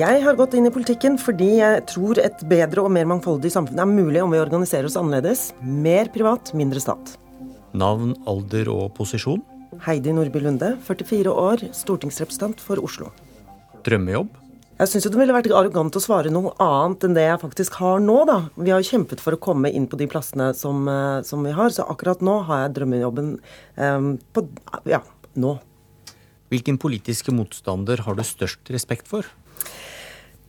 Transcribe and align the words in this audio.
Jeg 0.00 0.20
har 0.24 0.36
gått 0.38 0.54
inn 0.56 0.64
i 0.64 0.70
politikken 0.72 1.16
fordi 1.20 1.58
jeg 1.58 1.80
tror 1.90 2.16
et 2.22 2.40
bedre 2.48 2.86
og 2.86 2.92
mer 2.94 3.08
mangfoldig 3.10 3.50
samfunn 3.52 3.80
er 3.82 3.88
mulig 3.90 4.20
om 4.22 4.30
vi 4.32 4.38
organiserer 4.40 4.86
oss 4.88 4.94
annerledes. 4.96 5.40
Mer 5.60 6.08
privat, 6.14 6.52
mindre 6.56 6.80
stat. 6.80 7.16
Navn, 7.76 8.14
alder 8.30 8.70
og 8.72 8.94
posisjon? 8.96 9.42
Heidi 9.84 10.14
Nordby 10.16 10.40
Lunde, 10.40 10.70
44 10.86 11.34
år, 11.42 11.64
stortingsrepresentant 11.76 12.62
for 12.64 12.80
Oslo. 12.86 13.10
Drømmejobb? 13.84 14.30
Jeg 14.78 14.92
syns 14.92 15.10
det 15.10 15.20
ville 15.20 15.36
vært 15.36 15.50
arrogant 15.52 15.98
å 15.98 16.00
svare 16.00 16.32
noe 16.32 16.54
annet 16.64 17.04
enn 17.04 17.18
det 17.18 17.26
jeg 17.26 17.42
faktisk 17.42 17.76
har 17.82 18.00
nå, 18.00 18.16
da. 18.30 18.38
Vi 18.56 18.72
har 18.72 18.86
kjempet 18.86 19.20
for 19.20 19.36
å 19.36 19.42
komme 19.42 19.74
inn 19.74 19.90
på 19.90 19.98
de 20.00 20.08
plassene 20.08 20.54
som, 20.56 20.86
eh, 20.88 21.18
som 21.28 21.44
vi 21.44 21.52
har, 21.58 21.74
så 21.76 21.84
akkurat 21.92 22.24
nå 22.24 22.38
har 22.48 22.64
jeg 22.64 22.78
drømmejobben 22.78 23.34
um, 23.76 24.14
på 24.32 24.46
ja, 24.88 25.02
nå. 25.36 25.58
Hvilken 26.54 26.80
politiske 26.80 27.36
motstander 27.36 28.06
har 28.06 28.16
du 28.16 28.24
størst 28.24 28.72
respekt 28.72 29.10
for? 29.10 29.28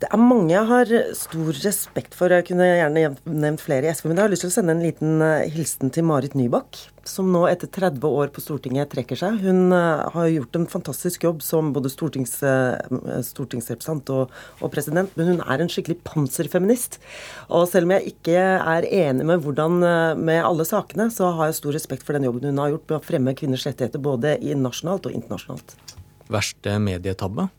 Det 0.02 0.08
er 0.10 0.18
mange 0.18 0.50
jeg 0.50 0.66
har 0.66 0.92
stor 1.14 1.58
respekt 1.62 2.16
for. 2.18 2.34
Jeg 2.34 2.48
kunne 2.48 2.66
gjerne 2.66 3.12
nevnt 3.30 3.62
flere 3.62 3.86
i 3.86 3.92
SV, 3.94 4.08
men 4.10 4.18
jeg 4.18 4.26
har 4.26 4.32
lyst 4.32 4.42
til 4.48 4.50
å 4.50 4.56
sende 4.56 4.74
en 4.74 4.82
liten 4.82 5.22
eh, 5.22 5.52
hilsen 5.54 5.94
til 5.94 6.08
Marit 6.10 6.34
Nybakk, 6.34 6.80
som 7.06 7.30
nå 7.30 7.44
etter 7.46 7.70
30 7.70 8.08
år 8.10 8.32
på 8.34 8.42
Stortinget 8.42 8.90
trekker 8.96 9.20
seg. 9.20 9.38
Hun 9.46 9.70
eh, 9.78 10.02
har 10.16 10.32
gjort 10.32 10.58
en 10.58 10.66
fantastisk 10.74 11.28
jobb 11.28 11.46
som 11.46 11.70
både 11.76 11.94
stortings, 11.94 12.34
eh, 12.42 12.98
stortingsrepresentant 13.30 14.10
og, 14.16 14.34
og, 14.58 14.74
president, 14.74 15.14
men 15.20 15.36
hun 15.36 15.46
er 15.46 15.62
en 15.62 15.70
skikkelig 15.70 16.00
panserfeminist. 16.10 16.98
Og 17.54 17.70
selv 17.70 17.86
om 17.86 17.94
jeg 18.00 18.16
ikke 18.16 18.42
er 18.42 18.90
enig 18.90 19.30
med 19.30 19.46
hvordan 19.46 19.80
med 20.18 20.42
alle 20.42 20.66
sakene, 20.66 21.12
så 21.14 21.30
har 21.38 21.52
jeg 21.52 21.62
stor 21.62 21.78
respekt 21.78 22.10
for 22.10 22.18
den 22.18 22.26
jobben 22.26 22.50
hun 22.50 22.66
har 22.66 22.74
gjort 22.74 22.90
med 22.90 22.98
å 22.98 23.06
fremme 23.06 23.38
kvinners 23.38 23.70
rettigheter 23.70 24.02
både 24.02 24.40
nasjonalt 24.58 25.06
og 25.06 25.22
internasjonalt. 25.22 25.78
Verste 26.32 26.80
medietabbe? 26.82 27.52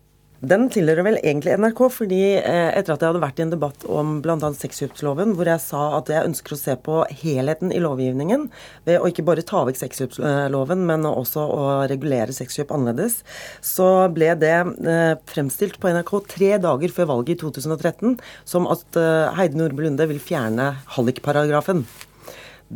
Den 0.43 0.65
tilhører 0.75 1.05
vel 1.07 1.17
egentlig 1.21 1.53
NRK, 1.55 1.81
fordi 1.95 2.17
eh, 2.41 2.73
etter 2.75 2.97
at 2.97 3.03
jeg 3.05 3.13
hadde 3.13 3.23
vært 3.23 3.39
i 3.39 3.45
en 3.45 3.53
debatt 3.53 3.85
om 3.87 4.17
bl.a. 4.25 4.49
sexkjøpsloven, 4.59 5.37
hvor 5.39 5.47
jeg 5.47 5.63
sa 5.63 5.83
at 6.01 6.09
jeg 6.11 6.27
ønsker 6.27 6.57
å 6.57 6.59
se 6.59 6.75
på 6.83 6.97
helheten 7.21 7.71
i 7.71 7.79
lovgivningen 7.79 8.49
ved 8.89 8.99
å 8.99 9.07
ikke 9.07 9.23
bare 9.29 9.45
ta 9.47 9.61
vekk 9.69 9.79
sexkjøpsloven, 9.79 10.83
men 10.89 11.07
også 11.07 11.45
å 11.47 11.67
regulere 11.93 12.35
sexkjøp 12.35 12.75
annerledes, 12.75 13.21
så 13.63 13.87
ble 14.11 14.33
det 14.43 14.57
eh, 14.67 15.15
fremstilt 15.31 15.79
på 15.79 15.93
NRK 15.95 16.11
tre 16.33 16.57
dager 16.65 16.97
før 16.97 17.13
valget 17.13 17.37
i 17.37 17.43
2013 17.45 18.17
som 18.43 18.67
at 18.75 18.99
eh, 18.99 19.31
Heidi 19.39 19.61
Nordby 19.61 19.87
Lunde 19.87 20.09
vil 20.11 20.19
fjerne 20.23 20.73
hallikparagrafen. 20.97 21.85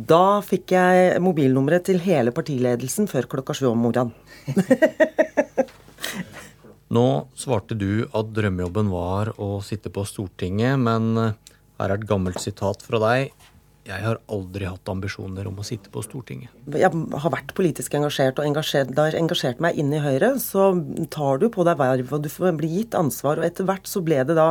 Da 0.07 0.39
fikk 0.45 0.71
jeg 0.71 1.19
mobilnummeret 1.25 1.89
til 1.89 1.99
hele 2.05 2.31
partiledelsen 2.31 3.11
før 3.11 3.27
klokka 3.35 3.57
sju 3.59 3.73
om 3.73 3.83
morgenen. 3.89 4.15
Nå 6.87 7.27
svarte 7.35 7.75
du 7.75 8.07
at 8.15 8.29
drømmejobben 8.31 8.87
var 8.93 9.33
å 9.43 9.57
sitte 9.65 9.91
på 9.91 10.05
Stortinget, 10.07 10.79
men 10.79 11.09
her 11.19 11.91
er 11.91 11.97
et 11.97 12.07
gammelt 12.07 12.39
sitat 12.39 12.85
fra 12.85 13.01
deg. 13.03 13.33
Jeg 13.87 14.03
har 14.03 14.17
aldri 14.27 14.67
hatt 14.67 14.89
ambisjoner 14.91 15.47
om 15.47 15.61
å 15.61 15.63
sitte 15.63 15.87
på 15.91 16.01
Stortinget. 16.03 16.51
Jeg 16.75 16.91
har 16.91 17.31
vært 17.31 17.53
politisk 17.55 17.93
engasjert, 17.95 18.35
og 18.35 18.47
engasjert, 18.49 18.89
da 18.95 19.05
jeg 19.07 19.21
engasjert 19.21 19.61
meg 19.63 19.77
inn 19.79 19.93
i 19.95 20.01
Høyre, 20.03 20.33
så 20.43 20.73
tar 21.13 21.39
du 21.39 21.47
på 21.53 21.63
deg 21.63 21.79
verv, 21.79 22.11
og 22.11 22.25
du 22.25 22.29
blir 22.59 22.73
gitt 22.73 22.97
ansvar. 22.99 23.39
Og 23.39 23.47
etter 23.47 23.67
hvert 23.67 23.87
så 23.87 24.01
ble 24.03 24.19
det 24.27 24.35
da 24.35 24.49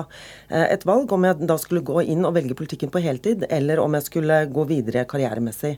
eh, 0.48 0.64
et 0.70 0.86
valg 0.88 1.12
om 1.12 1.26
jeg 1.28 1.48
da 1.50 1.58
skulle 1.60 1.84
gå 1.84 2.06
inn 2.08 2.24
og 2.24 2.32
velge 2.38 2.56
politikken 2.56 2.92
på 2.92 3.02
heltid, 3.04 3.44
eller 3.52 3.82
om 3.82 3.98
jeg 3.98 4.06
skulle 4.06 4.38
gå 4.48 4.64
videre 4.70 5.04
karrieremessig. 5.10 5.74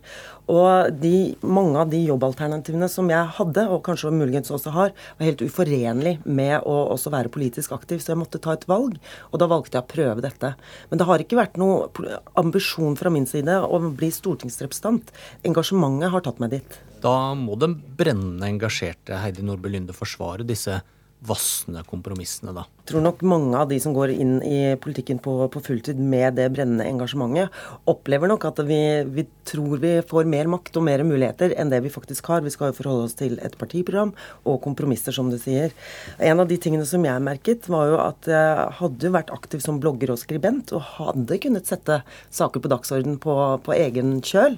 Og 0.54 0.94
de, 1.02 1.34
mange 1.42 1.82
av 1.82 1.90
de 1.90 2.04
jobbalternativene 2.04 2.90
som 2.92 3.10
jeg 3.10 3.34
hadde, 3.40 3.66
og 3.66 3.82
kanskje 3.90 4.14
muligens 4.14 4.54
også 4.54 4.76
har, 4.76 4.94
var 5.18 5.30
helt 5.32 5.42
uforenlig 5.42 6.14
med 6.22 6.60
å 6.62 6.76
også 6.94 7.10
være 7.16 7.34
politisk 7.34 7.74
aktiv, 7.74 7.98
så 8.04 8.14
jeg 8.14 8.22
måtte 8.22 8.42
ta 8.44 8.54
et 8.54 8.68
valg. 8.70 9.02
Og 9.32 9.42
da 9.42 9.50
valgte 9.50 9.80
jeg 9.80 9.88
å 9.88 9.92
prøve 9.96 10.26
dette. 10.28 10.54
Men 10.92 11.02
det 11.02 11.10
har 11.10 11.26
ikke 11.26 11.42
vært 11.42 11.58
noen 11.58 12.14
ambisjon 12.38 12.94
fra 12.98 13.10
min 13.10 13.26
side 13.26 13.47
side 13.48 13.64
å 13.64 13.80
bli 13.96 14.10
stortingsrepresentant. 14.12 15.12
Engasjementet 15.46 16.12
har 16.12 16.24
tatt 16.24 16.40
meg 16.42 16.52
dit. 16.56 16.78
Da 17.02 17.34
må 17.38 17.56
den 17.60 17.76
brennende 17.98 18.48
engasjerte 18.48 19.20
Heidi 19.22 19.44
Nordby 19.46 19.72
Lunde 19.72 19.96
forsvare 19.96 20.46
disse 20.46 20.80
vassende 21.26 21.82
kompromissene, 21.88 22.52
da? 22.54 22.64
Jeg 22.88 22.92
tror 22.92 23.02
nok 23.04 23.22
mange 23.26 23.58
av 23.58 23.68
de 23.68 23.76
som 23.82 23.92
går 23.92 24.12
inn 24.14 24.36
i 24.46 24.58
politikken 24.80 25.18
på, 25.20 25.32
på 25.52 25.60
fulltid 25.64 25.98
med 26.00 26.38
det 26.38 26.46
brennende 26.54 26.86
engasjementet, 26.88 27.52
opplever 27.90 28.30
nok 28.30 28.46
at 28.48 28.62
vi, 28.68 28.78
vi, 29.12 29.24
tror 29.48 29.82
vi 29.82 29.92
får 30.08 30.30
mer 30.30 30.48
makt 30.48 30.78
og 30.78 30.86
mer 30.86 31.02
muligheter 31.04 31.52
enn 31.58 31.72
det 31.72 31.82
vi 31.84 31.92
faktisk 31.92 32.30
har. 32.32 32.44
Vi 32.46 32.52
skal 32.54 32.70
jo 32.70 32.78
forholde 32.78 33.08
oss 33.08 33.18
til 33.18 33.36
et 33.44 33.58
partiprogram 33.60 34.14
og 34.48 34.60
kompromisser, 34.64 35.12
som 35.16 35.32
du 35.32 35.36
sier. 35.42 35.74
En 36.22 36.40
av 36.40 36.48
de 36.48 36.60
tingene 36.62 36.86
som 36.88 37.04
jeg 37.04 37.26
merket, 37.26 37.68
var 37.68 37.90
jo 37.90 37.98
at 38.04 38.30
jeg 38.30 38.70
hadde 38.78 39.12
vært 39.18 39.34
aktiv 39.34 39.64
som 39.64 39.82
blogger 39.82 40.14
og 40.14 40.22
skribent, 40.22 40.72
og 40.72 40.86
hadde 40.94 41.42
kunnet 41.42 41.68
sette 41.68 42.00
saker 42.30 42.62
på 42.62 42.72
dagsorden 42.72 43.18
på, 43.20 43.36
på 43.66 43.76
egen 43.76 44.20
kjøl. 44.24 44.56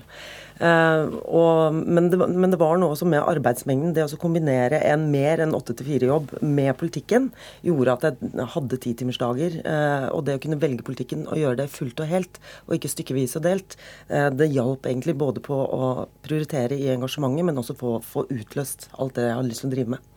Uh, 0.61 1.09
og, 1.25 1.73
men, 1.73 2.11
det, 2.13 2.19
men, 2.21 2.51
det, 2.53 2.59
var 2.61 2.77
noe 2.81 2.97
som 2.99 3.09
med 3.09 3.25
arbeidsmengden, 3.25 3.95
det 3.97 4.05
å 4.05 4.19
kombinere 4.21 4.83
en 4.91 5.07
mer 5.13 5.41
enn 5.41 5.55
åtte 5.57 5.73
til 5.77 5.89
fire-jobb 5.89 6.35
med 6.45 6.75
politikken, 6.81 7.31
gjorde 7.65 7.95
at 7.97 8.05
jeg 8.09 8.49
hadde 8.55 8.81
titimersdager. 8.85 9.57
Uh, 9.65 10.09
og 10.13 10.27
det 10.29 10.37
å 10.37 10.43
kunne 10.43 10.61
velge 10.61 10.85
politikken 10.85 11.25
og 11.31 11.41
gjøre 11.41 11.63
det 11.63 11.71
fullt 11.73 12.05
og 12.05 12.11
helt, 12.13 12.41
og 12.67 12.77
ikke 12.77 12.93
stykkevis 12.93 13.39
og 13.41 13.47
delt, 13.49 13.79
uh, 14.13 14.29
det 14.35 14.51
hjalp 14.53 14.89
egentlig 14.91 15.17
både 15.21 15.41
på 15.45 15.57
å 15.57 15.91
prioritere 16.27 16.77
i 16.77 16.91
engasjementet, 16.93 17.49
men 17.49 17.61
også 17.63 17.79
få, 17.81 17.97
få 18.05 18.27
utløst 18.29 18.91
alt 19.01 19.17
det 19.17 19.31
jeg 19.31 19.39
hadde 19.39 19.53
lyst 19.53 19.65
til 19.65 19.71
å 19.71 19.75
drive 19.77 19.95
med. 19.97 20.11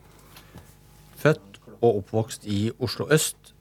Født 1.23 1.61
og 1.79 2.01
oppvokst 2.01 2.49
i 2.51 2.65
Oslo 2.83 3.07
øst, 3.15 3.53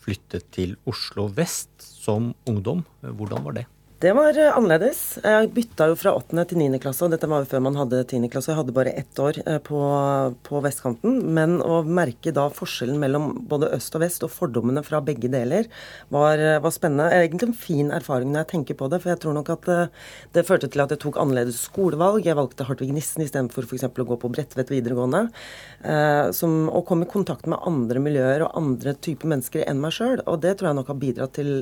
flyttet 0.00 0.48
til 0.56 0.78
Oslo 0.88 1.28
vest 1.36 1.84
som 1.84 2.32
ungdom. 2.48 2.86
Hvordan 3.04 3.44
var 3.44 3.60
det? 3.60 3.66
Det 4.00 4.14
var 4.16 4.32
eh, 4.32 4.54
annerledes. 4.56 5.18
Jeg 5.20 5.48
bytta 5.52 5.90
jo 5.90 5.96
fra 6.00 6.14
8. 6.16 6.32
til 6.48 6.56
9. 6.56 6.78
klasse, 6.80 7.04
og 7.04 7.12
dette 7.12 7.28
var 7.28 7.42
jo 7.42 7.48
før 7.50 7.60
man 7.66 7.74
hadde 7.76 7.98
10. 8.06 8.30
klasse. 8.32 8.48
Jeg 8.48 8.56
hadde 8.56 8.72
bare 8.72 8.94
ett 8.96 9.18
år 9.20 9.36
eh, 9.42 9.58
på, 9.60 9.80
på, 10.46 10.60
vestkanten. 10.64 11.18
Men 11.36 11.58
å 11.60 11.82
merke 11.84 12.32
da 12.32 12.46
forskjellen 12.48 12.96
mellom 13.02 13.26
både 13.50 13.68
øst 13.76 13.98
og 13.98 14.00
vest, 14.00 14.24
og 14.24 14.32
fordommene 14.32 14.80
fra 14.86 15.02
begge 15.04 15.28
deler, 15.28 15.68
var, 16.08 16.40
eh, 16.40 16.56
var 16.64 16.72
spennende. 16.72 17.10
Egentlig 17.12 17.50
en 17.50 17.58
fin 17.66 17.90
erfaring 17.92 18.32
når 18.32 18.46
jeg 18.46 18.50
tenker 18.54 18.78
på 18.80 18.88
det, 18.88 19.02
for 19.02 19.12
jeg 19.12 19.20
tror 19.20 19.36
nok 19.36 19.50
at 19.52 19.68
det 20.32 20.46
førte 20.48 20.70
til 20.72 20.80
at 20.80 20.94
jeg 20.96 21.02
tok 21.02 21.18
annerledes 21.20 21.60
skolevalg. 21.68 22.24
Jeg 22.24 22.38
valgte 22.40 22.64
Hartvig 22.70 22.96
Nissen 22.96 23.26
istedenfor 23.26 23.68
f.eks. 23.68 23.84
å 23.84 24.08
gå 24.14 24.18
på 24.22 24.30
Bredtvet 24.32 24.72
videregående. 24.72 25.26
Som, 26.36 26.56
og 26.72 26.86
kom 26.88 27.04
i 27.04 27.10
kontakt 27.10 27.44
med 27.50 27.60
andre 27.68 28.00
miljøer 28.00 28.46
og 28.46 28.56
andre 28.56 28.96
typer 28.96 29.28
mennesker 29.34 29.68
enn 29.68 29.80
meg 29.84 29.92
sjøl. 29.96 30.24
Og 30.24 30.40
det 30.40 30.56
tror 30.56 30.70
jeg 30.70 30.80
nok 30.80 30.94
har 30.94 31.00
bidratt 31.04 31.36
til 31.36 31.52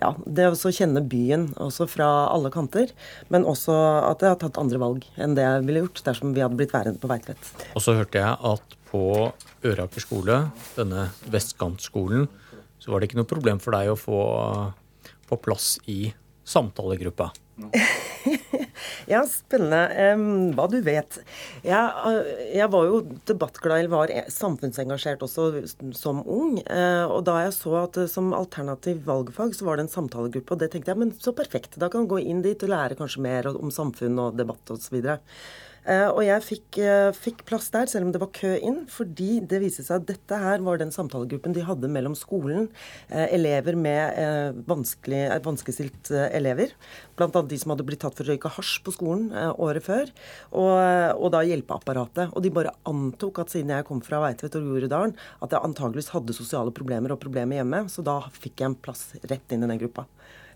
ja, 0.00 0.10
det 0.26 0.48
å 0.50 0.72
kjenne 0.74 1.02
byen 1.04 1.50
også 1.60 1.86
fra 1.90 2.08
alle 2.32 2.50
kanter. 2.52 2.92
Men 3.32 3.46
også 3.48 3.74
at 4.08 4.24
jeg 4.24 4.34
har 4.34 4.40
tatt 4.40 4.60
andre 4.60 4.80
valg 4.80 5.06
enn 5.20 5.36
det 5.38 5.46
jeg 5.46 5.64
ville 5.68 5.84
gjort 5.84 6.02
dersom 6.08 6.34
vi 6.36 6.44
hadde 6.44 6.58
blitt 6.58 6.74
værende 6.74 7.00
på 7.02 7.10
Veitvet. 7.10 7.52
Og 7.74 7.84
så 7.84 7.96
hørte 7.98 8.22
jeg 8.22 8.36
at 8.52 8.76
på 8.90 9.04
Øraker 9.66 10.02
skole, 10.02 10.40
denne 10.74 11.08
vestkantskolen, 11.30 12.26
så 12.80 12.90
var 12.90 13.00
det 13.00 13.10
ikke 13.10 13.20
noe 13.20 13.28
problem 13.28 13.60
for 13.62 13.76
deg 13.76 13.92
å 13.92 13.98
få 13.98 14.20
på 15.30 15.38
plass 15.44 15.76
i 15.90 16.02
samtalegruppa. 16.48 17.30
ja, 19.10 19.22
spennende. 19.28 20.14
Um, 20.14 20.50
hva 20.56 20.66
du 20.70 20.78
vet. 20.84 21.20
Jeg, 21.66 22.26
jeg, 22.54 22.68
var 22.72 22.88
jo 22.88 23.00
debattglad, 23.28 23.82
eller 23.82 23.92
var 23.92 24.14
samfunnsengasjert 24.32 25.24
også 25.26 25.64
som 25.96 26.22
ung. 26.24 26.58
Uh, 26.66 27.06
og 27.10 27.24
da 27.28 27.40
jeg 27.44 27.56
så 27.56 27.76
at 27.84 28.00
som 28.12 28.34
alternativ 28.36 29.02
valgfag 29.08 29.56
så 29.56 29.68
var 29.68 29.78
det 29.78 29.88
en 29.88 29.94
samtalegruppe, 29.94 30.54
og 30.54 30.62
det 30.62 30.72
tenkte 30.74 30.94
jeg 30.94 31.02
men 31.02 31.14
så 31.18 31.34
perfekt. 31.36 31.78
Da 31.80 31.90
kan 31.90 32.04
jeg 32.04 32.14
gå 32.14 32.22
inn 32.24 32.44
dit 32.44 32.66
og 32.66 32.72
lære 32.72 32.98
kanskje 32.98 33.24
mer 33.24 33.50
om 33.54 33.72
samfunn 33.74 34.18
og 34.22 34.38
debatt 34.38 34.74
osv. 34.74 35.00
Eh, 35.00 35.18
og 36.12 36.20
jeg 36.26 36.44
fikk, 36.44 36.78
eh, 36.84 37.10
fikk, 37.16 37.44
plass 37.48 37.70
der, 37.72 37.88
selv 37.88 38.06
om 38.06 38.12
det 38.12 38.20
var 38.20 38.28
kø 38.36 38.52
inn, 38.60 38.82
fordi 38.90 39.40
det 39.48 39.62
viste 39.62 39.84
seg 39.86 40.02
at 40.02 40.08
dette 40.10 40.40
her 40.42 40.60
var 40.66 40.76
den 40.80 40.92
samtalegruppen 40.92 41.54
de 41.56 41.64
hadde 41.64 41.88
mellom 41.88 42.12
skolen, 42.18 42.68
eh, 43.08 43.32
elever 43.32 43.76
med 43.76 44.60
vanskelig, 44.68 45.22
vanskeligstilt 45.44 46.10
elever, 46.30 46.74
bl.a. 47.16 47.28
de 47.42 47.58
som 47.58 47.72
hadde 47.72 47.86
blitt 47.88 48.02
tatt 48.04 48.16
for 48.18 48.28
å 48.28 48.34
røyke 48.34 48.52
hasj 48.52 48.82
på 48.84 48.92
skolen 48.92 49.30
året 49.56 49.84
før, 49.86 50.12
og, 50.52 50.76
og, 51.16 51.28
da 51.32 51.42
hjelpeapparatet. 51.46 52.34
Og 52.34 52.44
de 52.44 52.52
bare 52.52 52.74
antok 52.88 53.40
at 53.42 53.52
siden 53.52 53.72
jeg 53.72 53.88
kom 53.88 54.04
fra 54.04 54.20
Veitvet 54.24 54.58
og 54.58 54.68
Groruddalen, 54.68 55.16
at 55.40 55.54
jeg 55.54 55.64
antageligvis 55.64 56.12
hadde 56.14 56.36
sosiale 56.36 56.74
problemer 56.76 57.14
og 57.14 57.22
problemer 57.22 57.60
hjemme, 57.60 57.86
så 57.88 58.04
da 58.04 58.20
fikk 58.36 58.60
jeg 58.60 58.72
en 58.72 58.78
plass 58.78 59.10
rett 59.24 59.56
inn 59.56 59.64
i 59.64 59.70
den 59.70 59.80
gruppa. 59.80 60.06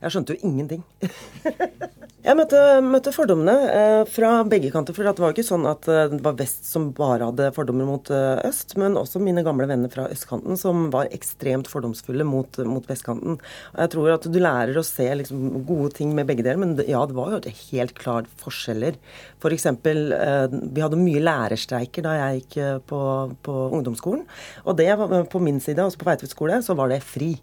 Jeg 0.05 0.13
skjønte 0.13 0.35
jo 0.37 0.51
ingenting. 0.51 0.85
jeg 2.25 2.39
møtte, 2.39 2.61
møtte 2.81 3.13
fordommene 3.13 3.55
eh, 3.69 4.03
fra 4.09 4.31
begge 4.49 4.71
kanter. 4.73 4.97
For 4.97 5.05
det 5.05 5.21
var 5.21 5.33
jo 5.33 5.37
ikke 5.37 5.45
sånn 5.45 5.67
at 5.69 5.85
eh, 5.93 6.07
det 6.15 6.23
var 6.25 6.39
vest 6.39 6.65
som 6.65 6.89
bare 6.97 7.29
hadde 7.29 7.51
fordommer 7.57 7.89
mot 7.89 8.09
eh, 8.09 8.41
øst, 8.49 8.77
men 8.81 8.97
også 8.97 9.21
mine 9.21 9.45
gamle 9.45 9.69
venner 9.69 9.93
fra 9.93 10.07
østkanten 10.09 10.57
som 10.61 10.89
var 10.95 11.13
ekstremt 11.13 11.69
fordomsfulle 11.69 12.25
mot, 12.25 12.57
mot 12.65 12.89
vestkanten. 12.89 13.37
Jeg 13.77 13.93
tror 13.93 14.15
at 14.15 14.29
du 14.33 14.41
lærer 14.41 14.81
å 14.81 14.87
se 14.87 15.11
liksom, 15.21 15.67
gode 15.69 15.93
ting 15.99 16.17
med 16.17 16.31
begge 16.31 16.47
deler, 16.47 16.63
men 16.65 16.75
ja, 16.89 17.05
det 17.05 17.19
var 17.19 17.37
jo 17.37 17.57
helt 17.69 17.97
klart 18.01 18.31
forskjeller. 18.41 18.97
For 19.45 19.53
eh, 19.53 20.49
vi 20.49 20.85
hadde 20.85 21.05
mye 21.05 21.25
lærerstreiker 21.29 22.09
da 22.09 22.17
jeg 22.23 22.41
gikk 22.41 22.61
eh, 22.65 22.77
på, 22.89 23.01
på 23.45 23.59
ungdomsskolen. 23.69 24.25
Og 24.65 24.81
det 24.81 24.95
var 24.97 25.29
på 25.29 25.45
min 25.45 25.61
side, 25.61 25.85
altså 25.85 26.01
på 26.01 26.09
Veitvet 26.09 26.33
skole, 26.33 26.63
så 26.65 26.77
var 26.79 26.89
det 26.89 27.05
fri. 27.05 27.35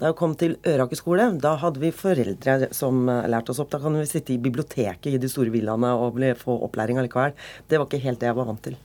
Da 0.00 0.10
jeg 0.10 0.18
kom 0.18 0.34
til 0.38 0.56
Øraker 0.66 0.98
skole, 0.98 1.28
da 1.40 1.54
hadde 1.62 1.82
vi 1.82 1.92
foreldre 1.94 2.70
som 2.74 3.08
eh, 3.08 3.28
lærte 3.30 3.54
oss 3.54 3.60
opp. 3.62 3.70
Da 3.74 3.80
kan 3.82 3.96
vi 3.98 4.06
sitte 4.10 4.34
i 4.34 4.40
biblioteket 4.42 5.12
i 5.12 5.20
de 5.20 5.30
store 5.30 5.52
villaene 5.54 5.92
og 5.98 6.18
få 6.40 6.58
opplæring 6.66 6.98
allikevel. 7.00 7.36
Det 7.68 7.78
var 7.78 7.88
ikke 7.88 8.04
helt 8.04 8.20
det 8.20 8.30
jeg 8.30 8.38
var 8.40 8.50
vant 8.50 8.64
til. 8.64 8.76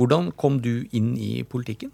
Hvordan 0.00 0.32
kom 0.34 0.58
du 0.62 0.86
inn 0.90 1.12
i 1.14 1.42
politikken? 1.46 1.92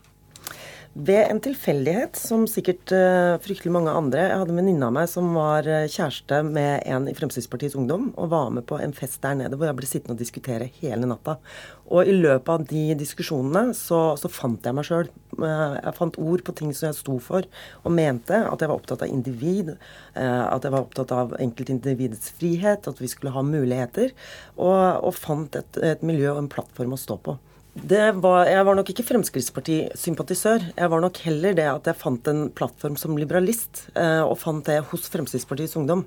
Ved 0.99 1.29
en 1.31 1.39
tilfeldighet, 1.39 2.17
som 2.19 2.43
sikkert 2.51 2.91
uh, 2.91 3.37
fryktelig 3.39 3.71
mange 3.71 3.93
andre. 3.95 4.25
Jeg 4.33 4.39
hadde 4.41 4.51
en 4.51 4.59
venninne 4.59 4.87
av 4.89 4.97
meg 4.97 5.07
som 5.07 5.29
var 5.37 5.63
uh, 5.71 5.85
kjæreste 5.87 6.41
med 6.43 6.83
en 6.91 7.07
i 7.07 7.15
Fremskrittspartiets 7.15 7.77
Ungdom, 7.79 8.09
og 8.19 8.33
var 8.33 8.49
med 8.51 8.67
på 8.67 8.81
en 8.83 8.95
fest 8.97 9.21
der 9.23 9.37
nede 9.39 9.55
hvor 9.55 9.69
jeg 9.69 9.77
ble 9.79 9.87
sittende 9.87 10.17
og 10.17 10.25
diskutere 10.25 10.67
hele 10.81 11.07
natta. 11.07 11.37
Og 11.87 12.03
i 12.03 12.17
løpet 12.17 12.51
av 12.51 12.67
de 12.73 12.83
diskusjonene 12.99 13.77
så, 13.79 14.01
så 14.19 14.31
fant 14.33 14.67
jeg 14.67 14.75
meg 14.75 14.89
sjøl. 14.89 15.07
Eh, 15.39 15.77
jeg 15.79 15.97
fant 16.01 16.19
ord 16.19 16.43
på 16.49 16.57
ting 16.59 16.75
som 16.75 16.89
jeg 16.89 16.99
sto 16.99 17.21
for, 17.23 17.47
og 17.85 17.95
mente 17.95 18.43
at 18.43 18.59
jeg 18.59 18.73
var 18.73 18.81
opptatt 18.81 19.07
av 19.07 19.13
individ. 19.15 19.77
at 20.19 20.65
jeg 20.67 20.75
var 20.75 20.83
opptatt 20.83 21.15
av 21.15 21.37
enkeltindividets 21.39 22.35
frihet, 22.41 22.91
at 22.91 22.99
vi 22.99 23.09
skulle 23.09 23.37
ha 23.39 23.47
muligheter. 23.47 24.11
Og, 24.57 25.07
og 25.07 25.15
fant 25.15 25.63
et, 25.63 25.79
et 25.79 26.03
miljø 26.03 26.35
og 26.35 26.43
en 26.43 26.51
plattform 26.51 26.99
å 26.99 27.01
stå 27.07 27.23
på. 27.23 27.39
Var, 27.79 28.49
jeg 28.51 28.65
var 28.67 28.75
nok 28.75 28.89
ikke 28.91 29.05
Fremskrittsparti-sympatisør. 29.07 30.65
Jeg 30.75 30.91
var 30.91 31.03
nok 31.03 31.19
heller 31.23 31.55
det 31.55 31.67
at 31.71 31.87
jeg 31.87 31.99
fant 32.01 32.27
en 32.31 32.49
plattform 32.51 32.97
som 32.99 33.15
liberalist, 33.17 33.85
eh, 33.95 34.23
og 34.25 34.35
fant 34.41 34.67
det 34.67 34.81
hos 34.91 35.07
Fremskrittspartiets 35.13 35.77
Ungdom. 35.79 36.03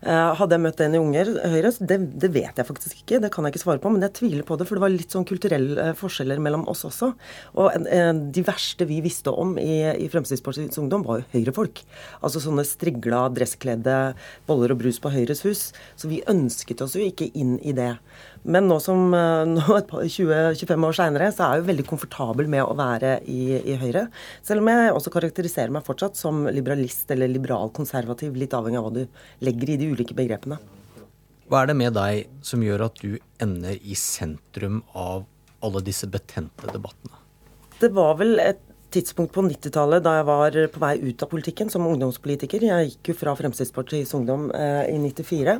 Eh, 0.00 0.30
hadde 0.38 0.56
jeg 0.56 0.62
møtt 0.64 0.80
en 0.80 0.96
i 0.96 1.00
Unger 1.02 1.28
Høyre? 1.52 1.72
Det, 1.78 1.98
det, 2.16 2.30
vet 2.32 2.56
jeg 2.56 2.68
faktisk 2.68 3.02
ikke. 3.02 3.20
Det 3.22 3.30
kan 3.34 3.44
jeg 3.44 3.54
ikke 3.54 3.64
svare 3.64 3.82
på, 3.82 3.92
men 3.92 4.02
jeg 4.06 4.16
tviler 4.18 4.46
på 4.48 4.56
det. 4.56 4.66
For 4.68 4.78
det 4.78 4.84
var 4.86 4.94
litt 4.94 5.12
sånn 5.12 5.28
kulturelle 5.28 5.90
eh, 5.90 5.92
forskjeller 5.98 6.40
mellom 6.42 6.64
oss 6.72 6.86
også. 6.88 7.12
Og 7.60 7.88
de 8.32 8.46
verste 8.46 8.88
vi 8.88 9.02
visste 9.04 9.34
om 9.36 9.54
i, 9.60 9.82
i 9.92 10.08
Fremskrittspartiets 10.12 10.80
Ungdom, 10.80 11.04
var 11.06 11.20
jo 11.20 11.28
Høyre-folk. 11.36 11.84
Altså 12.22 12.40
sånne 12.42 12.64
strigla, 12.66 13.26
dresskledde 13.36 13.98
boller 14.48 14.72
og 14.72 14.80
brus 14.80 15.02
på 15.02 15.12
Høyres 15.12 15.44
hus. 15.44 15.68
Så 15.94 16.10
vi 16.10 16.24
ønsket 16.30 16.82
oss 16.82 16.96
jo 16.96 17.04
ikke 17.04 17.28
inn 17.36 17.58
i 17.60 17.76
det. 17.76 17.92
Men 18.42 18.66
nå 18.66 18.78
som 18.82 19.12
nå 19.12 19.62
20-25 19.86 20.86
år 20.88 20.96
seinere, 20.98 21.30
så 21.30 21.44
er 21.44 21.54
jeg 21.54 21.62
jo 21.62 21.68
veldig 21.68 21.86
komfortabel 21.86 22.48
med 22.50 22.64
å 22.66 22.74
være 22.78 23.16
i, 23.30 23.42
i, 23.60 23.76
Høyre. 23.78 24.08
Selv 24.42 24.64
om 24.64 24.70
jeg 24.72 24.90
også 24.90 25.12
karakteriserer 25.14 25.74
meg 25.74 25.86
fortsatt 25.86 26.18
som 26.18 26.44
liberalist 26.50 27.10
eller 27.14 27.30
liberal-konservativ, 27.30 28.34
litt 28.38 28.56
avhengig 28.58 28.80
av 28.80 28.88
hva 28.88 28.94
du 28.96 29.46
legger 29.46 29.74
i 29.74 29.78
de 29.78 29.92
ulike 29.94 30.16
begrepene. 30.18 30.58
Hva 31.52 31.62
er 31.62 31.70
det 31.70 31.78
med 31.78 31.94
deg 31.94 32.34
som 32.42 32.62
gjør 32.64 32.86
at 32.88 32.98
du 33.02 33.14
ender 33.42 33.78
i 33.78 33.94
sentrum 33.98 34.82
av 34.98 35.26
alle 35.62 35.82
disse 35.86 36.08
betente 36.10 36.66
debattene? 36.72 37.18
Det 37.78 37.90
var 37.94 38.16
vel 38.18 38.38
et 38.42 38.62
tidspunkt 38.94 39.32
på 39.34 39.44
90-tallet 39.46 40.04
da 40.04 40.16
jeg 40.18 40.26
var 40.28 40.56
på 40.74 40.82
vei 40.82 40.92
ut 41.02 41.22
av 41.24 41.30
politikken 41.30 41.70
som 41.72 41.86
ungdomspolitiker. 41.88 42.64
Jeg 42.68 42.90
gikk 42.90 43.12
jo 43.12 43.16
fra 43.18 43.34
Fremskrittspartiets 43.38 44.12
Ungdom 44.18 44.48
eh, 44.56 44.90
i 44.92 44.98
94. 45.00 45.56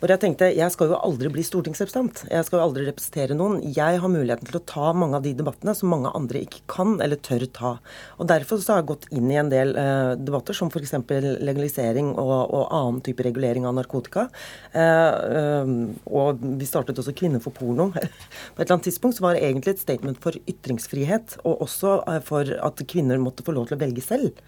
Hvor 0.00 0.12
jeg 0.12 0.22
tenkte 0.22 0.50
jeg 0.56 0.74
skal 0.74 0.92
jo 0.92 0.98
aldri 1.00 1.30
bli 1.32 1.44
stortingsrepresentant. 1.46 2.24
Jeg 2.30 2.46
skal 2.46 2.60
jo 2.60 2.64
aldri 2.66 2.86
representere 2.88 3.36
noen. 3.36 3.58
Jeg 3.76 4.00
har 4.02 4.12
muligheten 4.12 4.48
til 4.48 4.60
å 4.60 4.64
ta 4.72 4.92
mange 4.96 5.18
av 5.18 5.26
de 5.26 5.34
debattene 5.36 5.74
som 5.76 5.92
mange 5.92 6.12
andre 6.16 6.44
ikke 6.46 6.62
kan 6.70 6.96
eller 7.04 7.20
tør 7.20 7.46
ta. 7.56 7.72
Og 8.18 8.30
Derfor 8.30 8.60
så 8.62 8.76
har 8.76 8.82
jeg 8.82 8.90
gått 8.92 9.08
inn 9.10 9.30
i 9.32 9.38
en 9.40 9.50
del 9.52 9.74
eh, 9.78 10.12
debatter 10.20 10.56
som 10.56 10.70
f.eks. 10.70 10.94
legalisering 11.42 12.12
og, 12.14 12.36
og, 12.46 12.64
annen 12.70 13.00
type 13.04 13.24
regulering 13.26 13.66
av 13.68 13.74
narkotika. 13.78 14.28
Eh, 14.72 15.14
eh, 15.40 15.74
og 16.06 16.44
vi 16.60 16.68
startet 16.68 17.00
også 17.00 17.14
Kvinner 17.16 17.42
for 17.42 17.54
porno. 17.56 17.90
på 17.94 18.00
et 18.00 18.64
eller 18.64 18.76
annet 18.76 18.86
tidspunkt 18.88 19.18
så 19.18 19.26
var 19.26 19.36
det 19.36 19.44
egentlig 19.48 19.74
et 19.74 19.82
statement 19.82 20.20
for 20.22 20.36
ytringsfrihet, 20.48 21.40
og 21.44 21.64
også 21.66 21.96
eh, 22.06 22.20
for 22.24 22.54
at 22.54 22.69
at 22.70 22.86
kvinner 22.88 23.20
måtte 23.22 23.44
få 23.46 23.54
lov 23.56 23.68
til 23.68 23.78
å 23.78 23.82
velge 23.82 24.04
selv. 24.04 24.38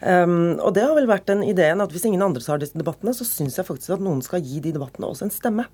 Um, 0.00 0.58
og 0.60 0.74
det 0.76 0.84
har 0.84 0.92
vel 0.96 1.08
vært 1.08 1.28
den 1.30 1.42
ideen 1.46 1.80
at 1.80 1.92
hvis 1.92 2.04
ingen 2.04 2.24
andre 2.24 2.42
tar 2.44 2.60
disse 2.60 2.76
debattene, 2.76 3.14
så 3.16 3.24
syns 3.24 3.56
jeg 3.56 3.66
faktisk 3.66 3.96
at 3.96 4.04
noen 4.04 4.20
skal 4.24 4.44
gi 4.44 4.60
de 4.60 4.74
debattene 4.76 5.08
også 5.08 5.28
en 5.28 5.34
stemme. 5.34 5.64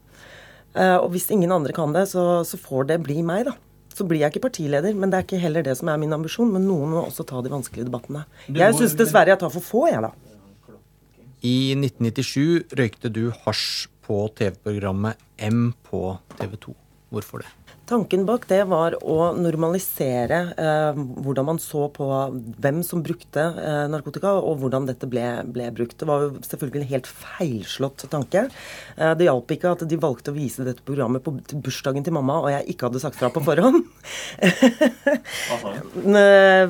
Uh, 0.77 1.03
og 1.03 1.11
hvis 1.13 1.29
ingen 1.35 1.53
andre 1.53 1.75
kan 1.77 1.93
det, 1.95 2.07
så, 2.13 2.43
så, 2.49 2.61
får 2.61 2.93
det 2.93 3.03
bli 3.05 3.21
meg, 3.27 3.49
da. 3.51 3.57
Så 3.93 4.07
blir 4.09 4.23
jeg 4.23 4.33
ikke 4.33 4.47
partileder, 4.47 4.95
men 4.97 5.13
det 5.13 5.19
er 5.19 5.27
ikke 5.27 5.43
heller 5.43 5.67
det 5.67 5.75
som 5.77 5.91
er 5.93 5.99
min 6.01 6.15
ambisjon. 6.17 6.53
Men 6.55 6.65
noen 6.65 6.95
må 6.95 7.03
også 7.03 7.27
ta 7.29 7.43
de 7.45 7.53
vanskelige 7.53 7.91
debattene. 7.91 8.25
Jeg 8.49 8.79
syns 8.79 8.97
dessverre 8.97 9.35
jeg 9.35 9.43
tar 9.43 9.53
for 9.53 9.65
få, 9.67 9.89
jeg, 9.91 10.01
da. 10.07 10.15
I 11.43 11.75
1997 11.75 12.79
røykte 12.79 13.11
du 13.13 13.25
hasj 13.43 13.91
på 14.07 14.25
TV-programmet 14.39 15.19
M 15.43 15.73
på 15.91 16.07
TV 16.39 16.55
2. 16.69 16.77
Hvorfor 17.13 17.43
det? 17.43 17.51
Tanken 17.93 18.23
bak 18.25 18.47
det 18.47 18.63
var 18.71 18.95
å 19.03 19.33
normalisere 19.35 20.37
eh, 20.55 20.97
hvordan 20.97 21.47
man 21.49 21.59
så 21.61 21.89
på 21.93 22.07
hvem 22.63 22.79
som 22.87 23.03
brukte 23.03 23.43
eh, 23.59 23.89
narkotika, 23.91 24.37
og 24.39 24.61
hvordan 24.63 24.87
dette 24.87 25.09
ble, 25.11 25.43
ble, 25.51 25.67
brukt. 25.75 25.99
Det 25.99 26.07
var 26.07 26.23
jo 26.23 26.29
selvfølgelig 26.47 26.85
en 26.85 26.93
helt 26.93 27.09
feilslått 27.11 28.05
tanke. 28.13 28.45
Eh, 28.97 29.15
det 29.19 29.27
hjalp 29.27 29.51
ikke 29.57 29.73
at 29.75 29.83
de 29.91 29.99
valgte 30.01 30.31
å 30.31 30.37
vise 30.37 30.65
dette 30.65 30.83
programmet 30.87 31.25
på 31.27 31.35
bursdagen 31.59 32.05
til 32.07 32.15
mamma, 32.15 32.39
og 32.45 32.53
jeg 32.55 32.69
ikke 32.71 32.87
hadde 32.87 33.03
sagt 33.03 33.19
fra 33.19 33.33
på 33.35 33.43
forhånd. 33.43 33.83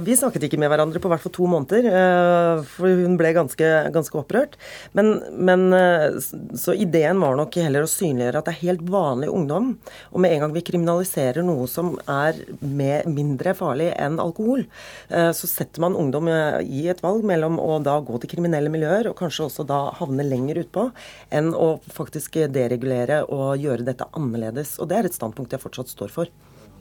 Vi 0.07 0.17
snakket 0.17 0.49
ikke 0.49 0.61
med 0.63 0.73
hverandre 0.73 1.03
på 1.03 1.09
hvert 1.13 1.25
fall 1.27 1.37
to 1.37 1.45
måneder, 1.51 1.83
eh, 1.93 2.65
for 2.73 2.89
hun 3.05 3.21
ble 3.21 3.35
ganske, 3.37 3.69
ganske 3.93 4.17
opprørt. 4.23 4.57
Men, 4.97 5.21
men, 5.37 5.69
eh, 5.77 6.17
så 6.57 6.73
ideen 6.73 7.21
var 7.21 7.37
nok 7.37 7.53
heller 7.61 7.85
å 7.85 7.95
synliggjøre 7.99 8.41
at 8.41 8.49
det 8.49 8.57
er 8.57 8.65
helt 8.65 8.85
vanlig 8.89 9.29
ungdom, 9.29 9.77
og 10.09 10.19
med 10.25 10.33
en 10.33 10.47
gang 10.47 10.57
vi 10.57 10.67
kriminaliserer 10.73 10.92
legaliserer 10.93 11.45
noe 11.45 11.67
som 11.69 11.95
er 12.11 12.39
mindre 12.61 13.55
farlig 13.55 13.91
enn 13.97 14.21
alkohol, 14.21 14.65
eh, 15.09 15.31
så 15.33 15.47
setter 15.47 15.81
man 15.81 15.97
ungdom 15.97 16.29
i 16.29 16.89
et 16.89 17.03
valg 17.03 17.25
mellom 17.25 17.59
å 17.59 17.83
da 17.83 17.99
gå 18.01 18.19
til 18.21 18.31
kriminelle 18.31 18.71
miljøer, 18.71 19.09
og 19.09 19.17
kanskje 19.17 19.47
også 19.49 19.67
da 19.67 19.93
havne 19.99 20.23
lenger 20.25 20.63
utpå, 20.65 20.91
enn 21.31 21.53
å 21.55 21.81
faktisk 21.93 22.39
deregulere 22.53 23.25
og 23.29 23.59
gjøre 23.59 23.87
dette 23.87 24.09
annerledes. 24.13 24.79
Og 24.81 24.89
det 24.89 24.99
er 24.99 25.09
et 25.09 25.15
standpunkt 25.15 25.53
jeg 25.53 25.63
fortsatt 25.63 25.89
står 25.89 26.13
for. 26.13 26.27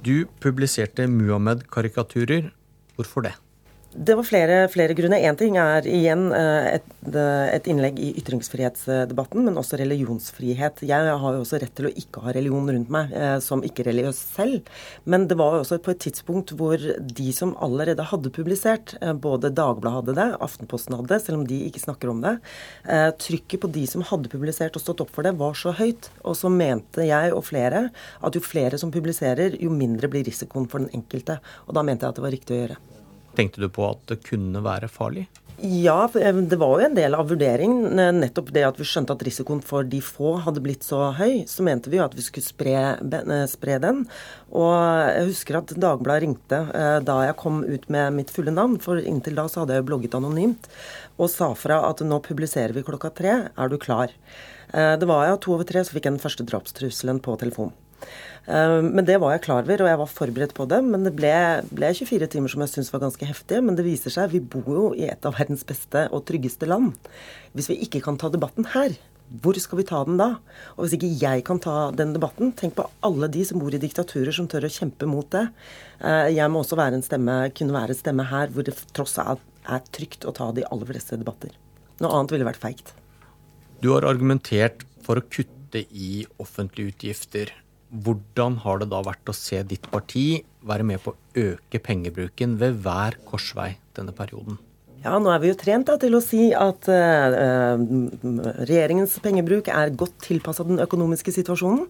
Du 0.03 0.25
publiserte 0.41 1.07
Muhammed-karikaturer. 1.07 2.51
Hvorfor 2.97 3.23
det? 3.25 3.35
Det 3.93 4.15
var 4.15 4.23
flere, 4.23 4.57
flere 4.71 4.93
grunner. 4.95 5.19
Én 5.19 5.35
ting 5.35 5.57
er 5.59 5.83
igjen 5.83 6.29
eh, 6.31 6.77
et, 6.77 6.85
et, 7.11 7.65
innlegg 7.67 7.97
i 7.99 8.13
ytringsfrihetsdebatten, 8.21 9.41
men 9.43 9.59
også 9.59 9.75
religionsfrihet. 9.81 10.79
Jeg 10.87 11.09
har 11.11 11.35
jo 11.35 11.41
også 11.41 11.59
rett 11.59 11.73
til 11.75 11.89
å 11.89 11.91
ikke 11.99 12.21
ha 12.23 12.31
religion 12.31 12.69
rundt 12.71 12.93
meg 12.93 13.11
eh, 13.11 13.35
som 13.43 13.59
ikke-religiøs 13.67 14.21
selv. 14.37 14.69
Men 15.03 15.25
det 15.27 15.35
var 15.41 15.57
jo 15.57 15.65
også 15.65 15.81
på 15.83 15.91
et 15.91 15.99
tidspunkt 16.05 16.53
hvor 16.55 16.79
de 16.79 17.25
som 17.35 17.51
allerede 17.59 18.05
hadde 18.13 18.31
publisert, 18.31 18.93
eh, 19.01 19.11
både 19.11 19.51
Dagbladet 19.59 19.97
hadde 19.97 20.15
det, 20.21 20.29
Aftenposten 20.47 20.95
hadde 20.95 21.11
det, 21.11 21.19
selv 21.25 21.41
om 21.41 21.43
de 21.49 21.59
ikke 21.67 21.83
snakker 21.83 22.13
om 22.13 22.23
det, 22.23 22.37
trykket 23.19 23.59
på 23.59 23.69
de 23.75 23.83
som 23.89 24.05
hadde 24.07 24.31
publisert 24.31 24.77
og 24.79 24.85
stått 24.85 25.03
opp 25.03 25.11
for 25.11 25.27
det, 25.27 25.35
var 25.41 25.57
så 25.59 25.75
høyt. 25.75 26.07
Og 26.23 26.39
så 26.39 26.47
mente 26.53 27.09
jeg 27.09 27.35
og 27.35 27.43
flere 27.49 27.89
at 28.23 28.39
jo 28.39 28.43
flere 28.45 28.79
som 28.79 28.93
publiserer, 28.95 29.59
jo 29.59 29.73
mindre 29.73 30.07
blir 30.11 30.23
risikoen 30.31 30.71
for 30.71 30.79
den 30.79 30.95
enkelte. 30.95 31.41
Og 31.67 31.75
da 31.75 31.83
mente 31.83 32.07
jeg 32.07 32.15
at 32.15 32.21
det 32.21 32.27
var 32.29 32.35
riktig 32.39 32.55
å 32.55 32.63
gjøre. 32.63 32.79
Tenkte 33.37 33.63
du 33.63 33.69
på 33.71 33.87
at 33.87 34.03
det 34.11 34.21
kunne 34.27 34.63
være 34.65 34.91
farlig? 34.91 35.27
Ja, 35.63 36.09
eh, 36.19 36.35
det 36.35 36.57
var 36.57 36.79
jo 36.79 36.85
en 36.87 36.95
del 36.97 37.13
av 37.13 37.27
vurderingen. 37.29 37.99
Nettopp 38.17 38.47
det 38.55 38.63
at 38.65 38.79
vi 38.81 38.85
skjønte 38.87 39.13
at 39.13 39.21
risikoen 39.27 39.59
for 39.61 39.85
de 39.85 39.99
få 40.01 40.39
hadde 40.41 40.63
blitt 40.63 40.81
så 40.87 41.11
høy, 41.13 41.43
så 41.45 41.61
mente 41.61 41.91
vi 41.91 41.99
jo 41.99 42.05
at 42.07 42.15
vi 42.17 42.25
skulle 42.25 42.47
spre, 42.47 42.73
eh, 42.97 43.43
spre 43.45 43.77
den. 43.83 44.07
Og 44.49 44.73
jeg 44.73 45.27
husker 45.29 45.59
at 45.59 45.75
Dagbladet 45.77 46.23
ringte 46.25 46.63
eh, 46.73 46.97
da 47.05 47.19
jeg 47.27 47.37
kom 47.37 47.61
ut 47.61 47.85
med 47.93 48.17
mitt 48.17 48.33
fulle 48.33 48.49
navn, 48.55 48.79
for 48.81 48.97
inntil 48.97 49.37
da 49.37 49.45
så 49.45 49.61
hadde 49.61 49.77
jeg 49.77 49.83
jo 49.83 49.89
blogget 49.91 50.17
anonymt, 50.17 50.65
og 51.21 51.29
sa 51.29 51.53
fra 51.53 51.83
at 51.91 52.01
nå 52.01 52.19
publiserer 52.25 52.73
vi 52.73 52.81
klokka 52.87 53.13
tre, 53.13 53.37
er 53.53 53.69
du 53.69 53.77
klar? 53.77 54.09
Det 54.71 55.03
var 55.03 55.25
jeg, 55.27 55.39
to 55.43 55.51
over 55.51 55.67
tre 55.67 55.81
så 55.83 55.91
fikk 55.91 56.05
jeg 56.07 56.15
den 56.15 56.23
første 56.23 56.45
drapstrusselen 56.47 57.19
på 57.21 57.35
telefon. 57.37 57.73
Eh, 58.47 58.79
men 58.81 59.05
det 59.07 59.19
var 59.21 59.35
jeg 59.35 59.45
klar 59.45 59.65
over, 59.65 59.83
og 59.83 59.91
jeg 59.91 60.01
var 60.01 60.11
forberedt 60.15 60.55
på 60.57 60.67
det. 60.71 60.81
Men 60.87 61.05
det 61.07 61.13
ble, 61.17 61.33
ble 61.71 61.93
24 61.97 62.31
timer 62.33 62.51
som 62.51 62.65
jeg 62.65 62.73
syntes 62.73 62.91
var 62.93 63.05
ganske 63.05 63.29
heftige. 63.29 63.61
Men 63.65 63.77
det 63.77 63.87
viser 63.87 64.13
seg, 64.13 64.33
vi 64.33 64.41
bor 64.41 64.73
jo 64.73 64.89
i 64.97 65.07
et 65.11 65.27
av 65.27 65.37
verdens 65.37 65.65
beste 65.67 66.07
og 66.11 66.25
tryggeste 66.29 66.69
land. 66.69 66.93
Hvis 67.57 67.71
vi 67.71 67.81
ikke 67.85 68.03
kan 68.05 68.19
ta 68.21 68.31
debatten 68.33 68.69
her, 68.73 68.97
hvor 69.41 69.55
skal 69.63 69.79
vi 69.79 69.85
ta 69.87 70.01
den 70.03 70.17
da? 70.19 70.33
Og 70.75 70.83
hvis 70.83 70.97
ikke 70.97 71.11
jeg 71.21 71.45
kan 71.47 71.61
ta 71.63 71.75
den 71.95 72.11
debatten, 72.15 72.51
tenk 72.57 72.75
på 72.75 72.87
alle 73.07 73.29
de 73.31 73.45
som 73.47 73.61
bor 73.61 73.71
i 73.71 73.79
diktaturer 73.79 74.35
som 74.35 74.49
tør 74.51 74.67
å 74.67 74.73
kjempe 74.73 75.07
mot 75.07 75.29
det. 75.31 75.45
Eh, 76.03 76.33
jeg 76.35 76.51
må 76.51 76.65
også 76.65 76.79
være 76.79 76.99
en 76.99 77.05
stemme, 77.05 77.37
kunne 77.55 77.77
være 77.77 77.95
en 77.95 78.01
stemme 78.01 78.27
her 78.27 78.51
hvor 78.51 78.67
det 78.67 78.75
tross 78.91 79.15
alt 79.23 79.45
er 79.71 79.85
trygt 79.95 80.27
å 80.27 80.35
ta 80.35 80.49
de 80.55 80.65
aller 80.67 80.89
fleste 80.89 81.19
debatter. 81.21 81.55
Noe 82.03 82.17
annet 82.17 82.35
ville 82.35 82.47
vært 82.49 82.59
feigt. 82.59 82.91
Du 83.81 83.93
har 83.93 84.05
argumentert 84.09 84.83
for 85.05 85.21
å 85.21 85.25
kutte 85.25 85.85
i 85.87 86.25
offentlige 86.41 86.91
utgifter. 86.91 87.53
Hvordan 87.91 88.55
har 88.63 88.79
det 88.79 88.87
da 88.93 89.01
vært 89.03 89.27
å 89.27 89.35
se 89.35 89.59
ditt 89.67 89.87
parti 89.91 90.41
være 90.63 90.85
med 90.87 91.01
på 91.03 91.11
å 91.11 91.45
øke 91.51 91.81
pengebruken 91.83 92.55
ved 92.61 92.79
hver 92.85 93.17
korsvei 93.27 93.73
denne 93.97 94.15
perioden? 94.15 94.59
Ja, 95.01 95.17
nå 95.17 95.31
er 95.33 95.41
vi 95.41 95.49
jo 95.49 95.57
trent 95.57 95.89
da, 95.89 95.97
til 95.99 96.13
å 96.13 96.21
si 96.21 96.51
at 96.53 96.85
uh, 96.87 97.81
regjeringens 98.69 99.17
pengebruk 99.23 99.71
er 99.73 99.95
godt 99.97 100.19
tilpassa 100.27 100.63
den 100.67 100.79
økonomiske 100.83 101.33
situasjonen. 101.33 101.87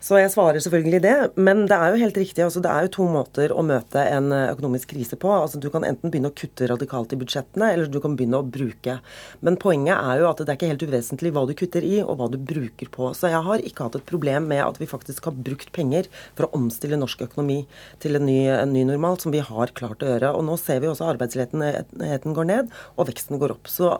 Så 0.00 0.18
jeg 0.20 0.30
svarer 0.30 0.62
selvfølgelig 0.62 1.00
det. 1.02 1.16
Men 1.40 1.64
det 1.70 1.76
er 1.76 1.92
jo 1.92 2.02
helt 2.02 2.18
riktig. 2.20 2.44
Altså, 2.44 2.62
det 2.62 2.70
er 2.70 2.86
jo 2.86 2.92
to 2.98 3.06
måter 3.10 3.52
å 3.54 3.64
møte 3.66 4.02
en 4.06 4.30
eh, 4.34 4.50
økonomisk 4.52 4.92
krise 4.94 5.18
på. 5.20 5.30
Altså, 5.34 5.60
du 5.60 5.68
kan 5.74 5.86
enten 5.86 6.12
begynne 6.12 6.30
å 6.30 6.36
kutte 6.38 6.68
radikalt 6.70 7.14
i 7.14 7.18
budsjettene, 7.20 7.72
eller 7.74 7.90
du 7.90 7.98
kan 8.02 8.14
begynne 8.18 8.40
å 8.40 8.46
bruke. 8.46 8.98
Men 9.44 9.58
poenget 9.60 9.96
er 9.98 10.22
jo 10.22 10.28
at 10.30 10.42
det 10.42 10.52
er 10.52 10.60
ikke 10.60 10.70
helt 10.72 10.86
uvesentlig 10.86 11.32
hva 11.34 11.44
du 11.48 11.54
kutter 11.58 11.86
i, 11.86 11.96
og 12.04 12.20
hva 12.20 12.30
du 12.32 12.38
bruker 12.38 12.92
på. 12.94 13.10
Så 13.18 13.32
jeg 13.32 13.42
har 13.48 13.64
ikke 13.64 13.88
hatt 13.88 13.98
et 13.98 14.08
problem 14.08 14.48
med 14.52 14.62
at 14.64 14.78
vi 14.80 14.90
faktisk 14.90 15.30
har 15.30 15.36
brukt 15.48 15.72
penger 15.74 16.10
for 16.38 16.46
å 16.46 16.52
omstille 16.58 17.00
norsk 17.00 17.26
økonomi 17.26 17.64
til 18.02 18.18
en 18.18 18.28
ny, 18.28 18.38
en 18.54 18.74
ny 18.74 18.86
normal, 18.88 19.18
som 19.22 19.34
vi 19.34 19.42
har 19.44 19.74
klart 19.78 20.04
å 20.04 20.12
gjøre. 20.12 20.32
Og 20.38 20.46
nå 20.46 20.58
ser 20.62 20.84
vi 20.84 20.92
også 20.92 21.10
arbeidsledigheten 21.10 22.38
går 22.38 22.50
ned, 22.52 22.72
og 22.96 23.10
veksten 23.10 23.42
går 23.42 23.58
opp. 23.58 23.70
Så 23.70 23.96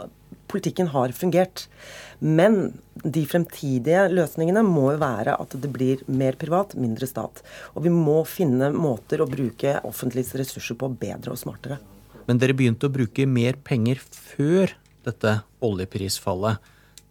politikken 0.51 0.91
har 0.95 1.13
fungert. 1.17 1.67
Men 2.19 2.73
de 3.05 3.23
fremtidige 3.31 4.07
løsningene 4.11 4.65
må 4.67 4.89
jo 4.95 5.03
være 5.03 5.37
at 5.39 5.55
det 5.63 5.71
blir 5.75 6.03
mer 6.11 6.39
privat, 6.41 6.75
mindre 6.79 7.07
stat. 7.11 7.43
Og 7.77 7.85
vi 7.87 7.93
må 7.95 8.23
finne 8.29 8.73
måter 8.75 9.23
å 9.23 9.29
bruke 9.31 9.79
offentliges 9.87 10.35
ressurser 10.41 10.79
på 10.81 10.91
bedre 10.99 11.35
og 11.35 11.41
smartere. 11.41 11.79
Men 12.29 12.41
dere 12.41 12.57
begynte 12.57 12.89
å 12.89 12.93
bruke 12.93 13.25
mer 13.29 13.57
penger 13.65 14.03
før 14.03 14.75
dette 15.07 15.39
oljeprisfallet. 15.65 16.59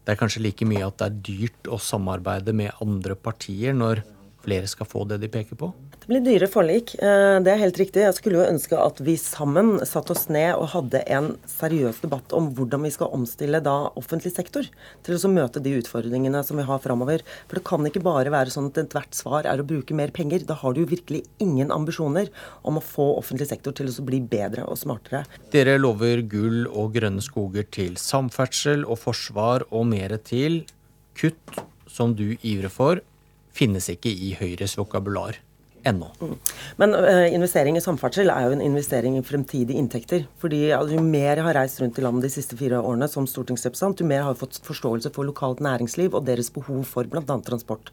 Det 0.03 0.13
er 0.13 0.19
kanskje 0.19 0.43
like 0.43 0.67
mye 0.67 0.85
at 0.85 0.99
det 0.99 1.07
er 1.07 1.17
dyrt 1.31 1.71
å 1.71 1.79
samarbeide 1.81 2.53
med 2.55 2.75
andre 2.83 3.17
partier 3.19 3.73
når 3.75 4.03
flere 4.43 4.67
skal 4.69 4.87
få 4.89 5.03
det 5.09 5.19
de 5.21 5.29
peker 5.31 5.57
på? 5.59 5.69
Det 5.97 6.09
blir 6.09 6.23
dyre 6.23 6.47
forlik. 6.51 6.93
Eh, 6.95 7.37
det 7.43 7.51
er 7.51 7.61
helt 7.61 7.79
riktig. 7.81 8.03
Jeg 8.05 8.15
skulle 8.15 8.39
jo 8.39 8.47
ønske 8.47 8.77
at 8.79 9.01
vi 9.03 9.17
sammen 9.19 9.77
satte 9.87 10.13
oss 10.15 10.27
ned 10.31 10.53
og 10.55 10.69
hadde 10.71 11.01
en 11.11 11.33
seriøs 11.51 11.99
debatt 12.03 12.35
om 12.37 12.51
hvordan 12.55 12.85
vi 12.87 12.93
skal 12.95 13.11
omstille 13.17 13.61
da 13.63 13.75
offentlig 13.99 14.33
sektor 14.35 14.67
til 15.03 15.17
å 15.17 15.31
møte 15.33 15.63
de 15.63 15.75
utfordringene 15.81 16.43
som 16.47 16.59
vi 16.59 16.67
har 16.67 16.83
framover. 16.83 17.25
For 17.47 17.59
det 17.59 17.65
kan 17.67 17.89
ikke 17.89 18.03
bare 18.05 18.33
være 18.33 18.53
sånn 18.53 18.69
at 18.71 18.79
ethvert 18.85 19.17
svar 19.17 19.49
er 19.49 19.59
å 19.59 19.67
bruke 19.67 19.97
mer 19.97 20.13
penger. 20.15 20.45
Da 20.47 20.57
har 20.61 20.75
du 20.75 20.83
jo 20.83 20.91
virkelig 20.93 21.25
ingen 21.43 21.73
ambisjoner 21.73 22.31
om 22.67 22.79
å 22.79 22.85
få 22.85 23.09
offentlig 23.17 23.49
sektor 23.51 23.75
til 23.75 23.91
å 23.91 24.07
bli 24.07 24.21
bedre 24.23 24.67
og 24.67 24.79
smartere. 24.79 25.25
Dere 25.51 25.77
lover 25.81 26.23
gull 26.29 26.65
og 26.69 26.95
grønne 26.95 27.23
skoger 27.25 27.67
til 27.73 27.99
samferdsel 27.99 28.87
og 28.87 29.01
forsvar 29.01 29.67
og 29.71 29.89
mer 29.91 30.15
til. 30.23 30.61
Kutt 31.17 31.61
som 31.89 32.13
du 32.15 32.35
ivrer 32.45 32.71
for, 32.71 33.01
finnes 33.57 33.89
ikke 33.89 34.11
i 34.11 34.35
Høyres 34.37 34.77
vokabular 34.77 35.39
ennå. 35.83 36.09
Mm. 36.21 36.35
Men 36.81 36.95
uh, 36.95 37.25
investering 37.33 37.77
i 37.77 37.83
samferdsel 37.83 38.31
er 38.33 38.47
jo 38.47 38.55
en 38.55 38.63
investering 38.63 39.17
i 39.17 39.23
fremtidige 39.25 39.77
inntekter. 39.77 40.25
fordi 40.41 40.71
altså, 40.71 40.95
Jo 40.95 41.03
mer 41.03 41.37
jeg 41.37 41.45
har 41.45 41.57
reist 41.59 41.81
rundt 41.81 41.99
i 41.99 42.05
landet 42.05 42.27
de 42.27 42.33
siste 42.33 42.57
fire 42.57 42.81
årene 42.81 43.09
som 43.11 43.27
stortingsrepresentant, 43.27 44.01
jo 44.01 44.09
mer 44.09 44.21
jeg 44.21 44.29
har 44.29 44.39
fått 44.39 44.61
forståelse 44.65 45.13
for 45.15 45.27
lokalt 45.27 45.61
næringsliv 45.63 46.15
og 46.15 46.25
deres 46.25 46.49
behov 46.53 46.83
for 46.89 47.03
bl.a. 47.09 47.23
transport. 47.23 47.91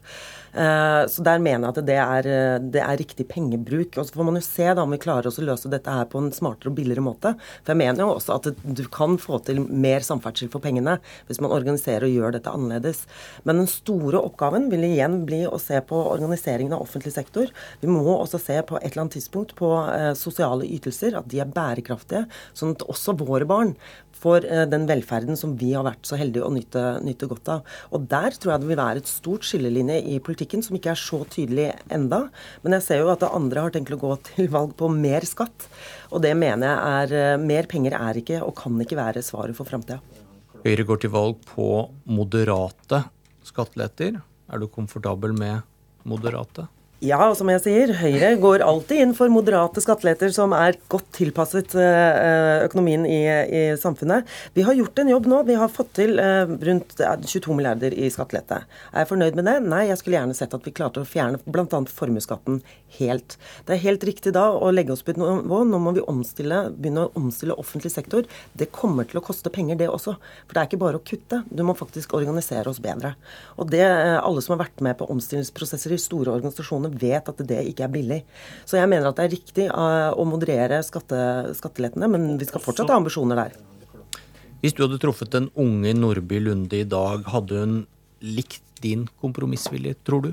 Uh, 0.55 1.03
så 1.11 1.23
der 1.25 1.41
mener 1.43 1.67
jeg 1.67 1.73
at 1.75 1.87
det 1.87 1.99
er, 1.99 2.29
det 2.63 2.81
er, 2.81 2.95
riktig 2.95 3.27
pengebruk. 3.27 3.97
Og 3.97 4.07
så 4.07 4.15
får 4.15 4.29
man 4.29 4.39
jo 4.39 4.45
se 4.45 4.69
da 4.71 4.83
om 4.85 4.93
vi 4.95 5.01
klarer 5.01 5.27
oss 5.29 5.39
å 5.41 5.45
løse 5.45 5.71
dette 5.71 5.91
her 5.91 6.07
på 6.09 6.21
en 6.21 6.31
smartere 6.35 6.71
og 6.71 6.77
billigere 6.79 7.03
måte. 7.03 7.35
For 7.63 7.73
jeg 7.73 7.81
mener 7.83 8.05
jo 8.05 8.15
også 8.15 8.39
at 8.39 8.51
du 8.63 8.85
kan 8.91 9.19
få 9.21 9.41
til 9.45 9.61
mer 9.65 10.05
samferdsel 10.05 10.51
for 10.53 10.63
pengene 10.63 10.97
hvis 11.27 11.41
man 11.43 11.53
organiserer 11.55 12.07
og 12.07 12.15
gjør 12.15 12.37
dette 12.37 12.51
annerledes. 12.51 13.03
Men 13.43 13.61
den 13.61 13.69
store 13.71 14.21
oppgaven 14.23 14.69
vil 14.71 14.85
igjen 14.87 15.21
bli 15.27 15.43
å 15.47 15.59
se 15.61 15.79
på 15.85 15.99
organiseringen 16.13 16.75
av 16.75 16.85
offentlig 16.85 17.13
sektor. 17.15 17.51
Vi 17.81 17.89
må 17.91 18.03
også 18.15 18.39
se 18.41 18.57
på 18.67 18.79
et 18.79 18.91
eller 18.91 19.05
annet 19.05 19.17
tidspunkt 19.17 19.55
på 19.59 19.71
eh, 19.91 20.11
sosiale 20.17 20.67
ytelser, 20.67 21.17
at 21.19 21.29
de 21.31 21.41
er 21.43 21.51
bærekraftige, 21.51 22.25
sånn 22.57 22.75
at 22.75 22.85
også 22.89 23.17
våre 23.19 23.47
barn 23.49 23.75
får 24.25 24.45
eh, 24.49 24.63
den 24.69 24.87
velferden 24.89 25.37
som 25.39 25.55
vi 25.59 25.71
har 25.75 25.85
vært 25.85 26.07
så 26.07 26.17
heldige 26.19 26.45
å 26.45 26.53
nyte, 26.53 26.83
nyte, 27.05 27.29
godt 27.29 27.51
av. 27.51 27.77
Og 27.95 28.07
Der 28.11 28.35
tror 28.37 28.55
jeg 28.55 28.63
det 28.63 28.71
vil 28.71 28.81
være 28.81 29.03
et 29.03 29.11
stort 29.11 29.47
skillelinje 29.47 29.99
i 30.15 30.19
politikken, 30.23 30.63
som 30.65 30.77
ikke 30.77 30.93
er 30.93 31.01
så 31.01 31.21
tydelig 31.31 31.69
enda. 31.93 32.25
Men 32.63 32.77
jeg 32.77 32.87
ser 32.87 33.03
jo 33.03 33.11
at 33.13 33.23
det 33.23 33.31
andre 33.35 33.65
har 33.65 33.75
tenkt 33.75 33.93
å 33.95 34.01
gå 34.01 34.13
til 34.31 34.49
valg 34.53 34.75
på 34.79 34.89
mer 34.93 35.27
skatt. 35.27 35.67
Og 36.11 36.23
det 36.25 36.35
mener 36.37 36.71
jeg 36.71 37.01
er 37.01 37.17
eh, 37.21 37.41
Mer 37.45 37.67
penger 37.69 37.93
er 37.97 38.17
ikke 38.19 38.39
og 38.41 38.55
kan 38.57 38.77
ikke 38.81 38.97
være 38.97 39.21
svaret 39.25 39.57
for 39.57 39.67
framtida. 39.67 39.99
Høyre 40.65 40.85
går 40.87 41.03
til 41.03 41.11
valg 41.13 41.43
på 41.45 41.67
moderate 42.09 43.03
skatteletter. 43.45 44.17
Er 44.49 44.61
du 44.61 44.65
komfortabel 44.71 45.35
med 45.37 45.61
moderate? 46.09 46.65
Ja, 47.03 47.17
og 47.27 47.33
som 47.35 47.49
jeg 47.51 47.59
sier, 47.59 47.91
Høyre 47.99 48.29
går 48.39 48.61
alltid 48.63 49.01
inn 49.03 49.11
for 49.17 49.27
moderate 49.27 49.81
skatteletter 49.83 50.31
som 50.31 50.53
er 50.55 50.77
godt 50.87 51.09
tilpasset 51.17 51.73
eh, 51.75 52.63
økonomien 52.63 53.03
i, 53.03 53.19
i, 53.27 53.63
samfunnet. 53.75 54.23
Vi 54.55 54.63
har 54.63 54.77
gjort 54.77 55.01
en 55.03 55.11
jobb 55.11 55.27
nå. 55.27 55.41
Vi 55.49 55.57
har 55.59 55.73
fått 55.73 55.91
til 55.99 56.15
eh, 56.23 56.47
rundt 56.69 56.95
22 56.95 57.57
milliarder 57.57 57.91
i 57.91 58.07
skattelette. 58.13 58.61
Er 58.93 59.03
jeg 59.03 59.09
fornøyd 59.11 59.35
med 59.35 59.43
det? 59.49 59.57
Nei, 59.67 59.81
jeg 59.89 59.99
skulle 59.99 60.21
gjerne 60.21 60.37
sett 60.39 60.55
at 60.55 60.63
vi 60.63 60.71
klarte 60.77 61.03
å 61.03 61.09
fjerne 61.09 61.41
bl.a. 61.43 61.81
formuesskatten 61.99 62.61
helt. 62.95 63.35
Det 63.67 63.75
er 63.75 63.83
helt 63.83 64.07
riktig 64.07 64.31
da 64.35 64.45
å 64.55 64.71
legge 64.71 64.95
oss 64.95 65.03
på 65.03 65.11
et 65.11 65.19
nivå. 65.19 65.61
Nå 65.67 65.81
må 65.83 65.91
vi 65.97 66.03
omstille, 66.07 66.69
begynne 66.71 67.09
å 67.09 67.13
omstille 67.19 67.59
offentlig 67.59 67.91
sektor. 67.91 68.23
Det 68.55 68.69
kommer 68.71 69.07
til 69.09 69.19
å 69.19 69.25
koste 69.25 69.51
penger, 69.51 69.79
det 69.83 69.91
også. 69.91 70.15
For 70.47 70.55
det 70.55 70.63
er 70.63 70.71
ikke 70.71 70.81
bare 70.85 71.01
å 71.01 71.05
kutte. 71.05 71.43
Du 71.51 71.65
må 71.67 71.75
faktisk 71.75 72.15
organisere 72.15 72.71
oss 72.71 72.79
bedre. 72.83 73.17
Og 73.59 73.67
det, 73.73 73.83
eh, 73.83 74.15
alle 74.15 74.41
som 74.41 74.55
har 74.55 74.63
vært 74.65 74.79
med 74.85 74.95
på 74.97 75.11
omstillingsprosesser 75.11 75.91
i 75.91 76.01
store 76.01 76.31
organisasjoner, 76.39 76.84
organisasjonene 76.85 77.01
vet 77.01 77.29
at 77.29 77.43
det 77.47 77.61
ikke 77.71 77.85
er 77.85 77.93
billig. 77.93 78.19
Så 78.65 78.77
jeg 78.79 78.89
mener 78.89 79.09
at 79.09 79.17
det 79.17 79.25
er 79.25 79.33
riktig 79.33 79.67
uh, 79.69 80.11
å 80.15 80.25
moderere 80.27 80.81
skatte, 80.85 81.53
skattelettene, 81.57 82.09
men 82.11 82.37
vi 82.39 82.45
skal 82.45 82.63
fortsatt 82.63 82.89
ha 82.89 82.99
ambisjoner 82.99 83.35
der. 83.35 83.57
Hvis 84.61 84.73
du 84.73 84.85
hadde 84.85 85.01
truffet 85.01 85.31
den 85.31 85.51
unge 85.53 85.93
Nordby 85.93 86.39
Lunde 86.41 86.79
i 86.79 86.87
dag, 86.87 87.25
hadde 87.29 87.61
hun 87.61 87.75
likt 88.21 88.63
din 88.81 89.07
kompromissvilje, 89.21 89.95
tror 90.05 90.25
du? 90.25 90.31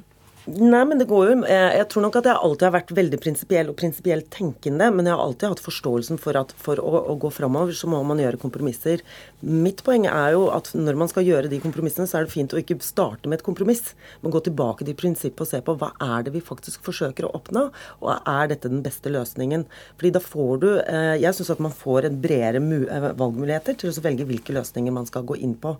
Nei, 0.50 0.80
men 0.88 0.98
det 0.98 1.06
går 1.06 1.28
jo 1.28 1.34
Jeg 1.46 1.84
tror 1.92 2.02
nok 2.02 2.16
at 2.18 2.26
jeg 2.26 2.34
alltid 2.34 2.64
har 2.66 2.74
vært 2.74 2.92
veldig 2.96 3.18
prinsipiell 3.22 3.68
og 3.70 3.76
prinsipielt 3.78 4.26
tenkende, 4.34 4.88
men 4.90 5.06
jeg 5.06 5.14
har 5.14 5.22
alltid 5.22 5.52
hatt 5.52 5.62
forståelsen 5.62 6.18
for 6.18 6.34
at 6.38 6.50
for 6.58 6.80
å, 6.82 7.02
å 7.12 7.14
gå 7.22 7.30
framover, 7.30 7.70
så 7.78 7.86
må 7.90 8.00
man 8.06 8.18
gjøre 8.18 8.40
kompromisser. 8.42 9.04
Mitt 9.42 9.84
poeng 9.86 10.08
er 10.10 10.32
jo 10.34 10.48
at 10.50 10.72
når 10.74 10.98
man 10.98 11.10
skal 11.10 11.28
gjøre 11.28 11.50
de 11.50 11.60
kompromissene, 11.62 12.08
så 12.10 12.18
er 12.18 12.26
det 12.26 12.34
fint 12.34 12.54
å 12.54 12.58
ikke 12.58 12.80
starte 12.82 13.30
med 13.30 13.38
et 13.38 13.46
kompromiss, 13.46 13.92
men 14.22 14.34
gå 14.34 14.42
tilbake 14.42 14.86
til 14.88 14.96
prinsippet 14.98 15.44
og 15.44 15.50
se 15.52 15.60
på 15.62 15.76
hva 15.78 15.92
er 16.02 16.26
det 16.26 16.34
vi 16.34 16.42
faktisk 16.42 16.82
forsøker 16.88 17.28
å 17.28 17.32
oppnå, 17.38 17.68
og 18.02 18.10
er 18.18 18.50
dette 18.50 18.72
den 18.72 18.82
beste 18.82 19.14
løsningen? 19.14 19.68
Fordi 19.94 20.12
da 20.16 20.24
får 20.26 20.52
du 20.64 20.68
eh, 20.80 21.14
Jeg 21.22 21.38
syns 21.38 21.52
at 21.54 21.62
man 21.62 21.74
får 21.76 22.08
en 22.08 22.18
bredere 22.24 22.58
eh, 22.58 23.08
valgmuligheter 23.18 23.78
til 23.78 23.92
å 23.92 24.04
velge 24.08 24.26
hvilke 24.26 24.58
løsninger 24.58 24.94
man 24.94 25.06
skal 25.06 25.26
gå 25.28 25.38
inn 25.38 25.54
på. 25.62 25.76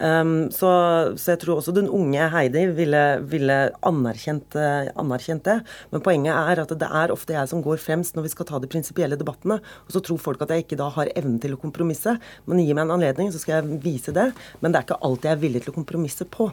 Um, 0.00 0.48
så, 0.54 0.72
så, 1.20 1.34
jeg 1.34 1.44
tror 1.44 1.60
også 1.60 1.76
den 1.76 1.92
unge 1.92 2.30
Heidi 2.32 2.64
ville, 2.76 3.04
ville 3.28 3.60
anerkjent 3.84 4.05
anerkjent, 4.06 4.56
anerkjent, 4.96 5.44
det. 5.46 5.58
Men 5.92 6.04
poenget 6.04 6.34
er 6.34 6.62
at 6.62 6.74
det 6.78 6.90
er 7.02 7.14
ofte 7.14 7.36
jeg 7.36 7.50
som 7.50 7.64
går 7.64 7.82
fremst 7.82 8.16
når 8.16 8.28
vi 8.28 8.32
skal 8.34 8.48
ta 8.48 8.60
de 8.62 8.70
prinsipielle 8.70 9.18
debattene. 9.18 9.58
Og 9.86 9.94
så 9.94 10.02
tror 10.04 10.22
folk 10.22 10.46
at 10.46 10.54
jeg 10.54 10.66
ikke 10.66 10.80
da 10.80 10.88
har 10.94 11.12
evnen 11.16 11.40
til 11.42 11.56
å 11.56 11.60
kompromisse. 11.60 12.16
Men 12.46 12.62
gi 12.62 12.72
meg 12.72 12.86
en 12.86 12.96
anledning, 12.98 13.32
så 13.34 13.42
skal 13.42 13.58
jeg 13.58 13.82
vise 13.84 14.14
det. 14.16 14.30
Men 14.62 14.72
det 14.72 14.80
er 14.80 14.88
ikke 14.88 15.02
alltid 15.06 15.30
jeg 15.30 15.38
er 15.38 15.44
villig 15.44 15.64
til 15.64 15.74
å 15.74 15.78
kompromisse 15.80 16.28
på. 16.30 16.50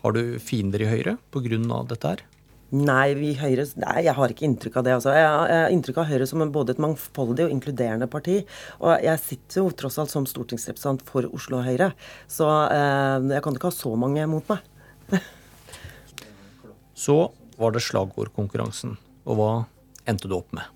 Har 0.00 0.16
du 0.16 0.38
fiender 0.40 0.80
i 0.80 0.88
Høyre 0.88 1.18
pga. 1.32 1.82
dette 1.88 2.14
her? 2.14 2.22
Nei, 2.70 3.16
vi 3.18 3.32
Høyre, 3.34 3.64
nei, 3.82 3.96
jeg 4.06 4.14
har 4.14 4.30
ikke 4.30 4.44
inntrykk 4.46 4.76
av 4.78 4.84
det. 4.86 4.92
Altså. 4.94 5.14
Jeg 5.16 5.26
har 5.26 5.72
inntrykk 5.74 5.96
av 5.98 6.06
Høyre 6.12 6.28
som 6.30 6.44
både 6.54 6.76
et 6.76 6.82
mangfoldig 6.82 7.48
og 7.48 7.54
inkluderende 7.56 8.06
parti. 8.10 8.36
Og 8.78 8.94
jeg 9.02 9.22
sitter 9.24 9.64
jo 9.64 9.72
tross 9.74 9.98
alt 9.98 10.12
som 10.12 10.28
stortingsrepresentant 10.28 11.02
for 11.08 11.26
Oslo 11.34 11.64
Høyre, 11.66 11.90
så 12.30 12.46
eh, 12.70 13.26
jeg 13.34 13.42
kan 13.42 13.58
ikke 13.58 13.72
ha 13.72 13.74
så 13.74 13.96
mange 13.98 14.26
mot 14.30 14.54
meg. 14.54 14.62
Så 17.00 17.30
var 17.60 17.72
det 17.72 17.84
slagordkonkurransen. 17.86 18.98
Og 19.24 19.40
hva 19.40 19.54
endte 20.08 20.28
du 20.28 20.36
opp 20.36 20.52
med? 20.56 20.68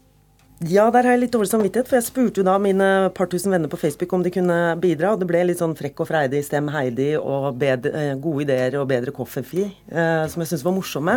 Ja, 0.62 0.87
der 0.95 1.02
har 1.02 1.16
jeg 1.16 1.25
litt 1.25 1.33
dårlig 1.35 1.50
samvittighet, 1.50 1.88
for 1.90 1.99
jeg 1.99 2.07
spurte 2.07 2.40
jo 2.40 2.45
da 2.47 2.54
mine 2.62 2.87
par 3.16 3.26
tusen 3.28 3.52
venner 3.52 3.69
på 3.69 3.76
Facebook 3.81 4.12
om 4.14 4.23
de 4.25 4.31
kunne 4.33 4.57
bidra, 4.81 5.11
og 5.12 5.21
det 5.21 5.26
ble 5.28 5.40
litt 5.49 5.59
sånn 5.59 5.75
frekk 5.76 6.04
og 6.04 6.09
freidig, 6.09 6.45
stem 6.47 6.71
Heidi 6.73 7.11
og 7.19 7.59
bedre, 7.61 7.90
eh, 7.99 8.12
gode 8.14 8.47
ideer 8.47 8.78
og 8.78 8.87
bedre 8.88 9.12
koffefi, 9.12 9.66
eh, 9.66 10.25
som 10.31 10.40
jeg 10.40 10.52
syntes 10.52 10.64
var 10.64 10.76
morsomme. 10.76 11.16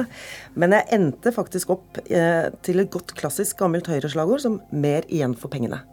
Men 0.55 0.73
jeg 0.75 0.89
endte 0.97 1.31
faktisk 1.35 1.69
opp 1.77 2.01
eh, 2.09 2.49
til 2.65 2.81
et 2.81 2.91
godt 2.91 3.13
klassisk 3.15 3.61
gammelt 3.61 3.87
Høyre-slagord 3.87 4.41
som 4.41 4.59
'mer 4.71 5.05
igjen 5.07 5.37
for 5.37 5.53
pengene'. 5.53 5.85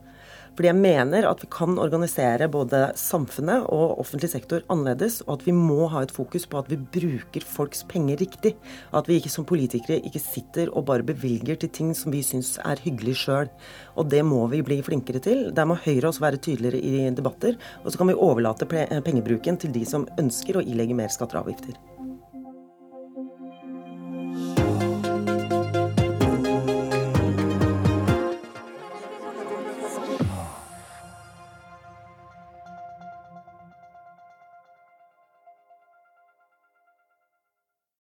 Fordi 0.54 0.70
jeg 0.70 0.78
mener 0.78 1.26
at 1.26 1.42
vi 1.42 1.48
kan 1.50 1.78
organisere 1.82 2.46
både 2.50 2.80
samfunnet 2.98 3.66
og 3.74 3.98
offentlig 4.02 4.30
sektor 4.30 4.62
annerledes, 4.70 5.20
og 5.26 5.40
at 5.40 5.46
vi 5.48 5.54
må 5.56 5.88
ha 5.90 6.04
et 6.04 6.14
fokus 6.14 6.46
på 6.50 6.60
at 6.60 6.70
vi 6.70 6.78
bruker 6.78 7.46
folks 7.46 7.82
penger 7.90 8.20
riktig. 8.22 8.54
At 8.94 9.10
vi 9.10 9.18
ikke 9.18 9.32
som 9.34 9.48
politikere 9.48 9.98
ikke 10.06 10.22
sitter 10.22 10.70
og 10.70 10.86
bare 10.90 11.06
bevilger 11.06 11.58
til 11.58 11.72
ting 11.74 11.94
som 11.98 12.14
vi 12.14 12.22
syns 12.26 12.54
er 12.62 12.82
hyggelig 12.84 13.16
sjøl. 13.24 13.50
Og 13.98 14.10
det 14.10 14.22
må 14.26 14.44
vi 14.52 14.62
bli 14.66 14.78
flinkere 14.86 15.22
til. 15.24 15.48
Der 15.54 15.66
må 15.66 15.78
Høyre 15.84 16.10
også 16.10 16.22
være 16.26 16.42
tydeligere 16.42 16.78
i 16.78 17.10
debatter. 17.14 17.58
Og 17.82 17.90
så 17.90 17.98
kan 17.98 18.12
vi 18.12 18.20
overlate 18.28 18.68
pengebruken 18.68 19.58
til 19.58 19.74
de 19.74 19.84
som 19.88 20.06
ønsker 20.20 20.60
å 20.60 20.64
ilegge 20.64 20.96
mer 20.98 21.12
skatter 21.12 21.40
og 21.40 21.48
avgifter. 21.48 21.93